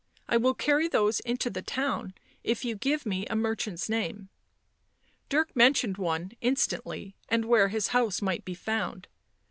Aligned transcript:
I 0.27 0.35
will 0.35 0.55
carry 0.55 0.87
those 0.87 1.19
into 1.19 1.51
the 1.51 1.61
town 1.61 2.15
if 2.43 2.65
you 2.65 2.75
give 2.75 3.05
me 3.05 3.27
a 3.27 3.35
merchant's 3.35 3.87
name." 3.87 4.29
Dirk 5.29 5.55
mentioned 5.55 5.97
one 5.97 6.31
instantly, 6.41 7.13
and 7.29 7.45
where 7.45 7.67
his 7.67 7.89
house 7.89 8.19
might 8.19 8.43
be 8.43 8.55
found. 8.55 9.07